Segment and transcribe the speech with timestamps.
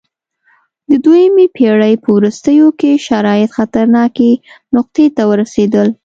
[0.89, 4.31] د دویمې پېړۍ په وروستیو کې شرایط خطرناکې
[4.75, 5.87] نقطې ته ورسېدل